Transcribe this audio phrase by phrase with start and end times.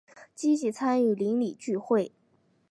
[0.33, 2.11] 积极参与邻里聚会